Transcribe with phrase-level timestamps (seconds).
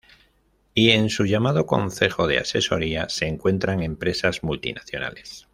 [0.73, 5.47] Y en su llamado Concejo de Asesoría se encuentran empresas multinacionales.